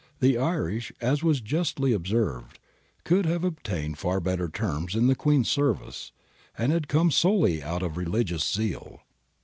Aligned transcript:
The 0.19 0.35
Irish, 0.35 0.91
as 0.99 1.21
was 1.21 1.41
justly 1.41 1.93
observed, 1.93 2.57
could 3.03 3.27
have 3.27 3.43
obtained 3.43 3.99
far 3.99 4.19
better 4.19 4.49
terms 4.49 4.95
in 4.95 5.05
the 5.05 5.13
Queen's 5.13 5.47
service, 5.51 6.11
and 6.57 6.71
had 6.71 6.87
come 6.87 7.11
solel}'^ 7.11 7.61
out 7.61 7.83
of 7.83 7.97
religious 7.97 8.43
zeal. 8.51 9.01